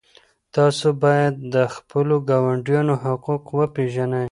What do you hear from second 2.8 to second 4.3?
حقوق وپېژنئ.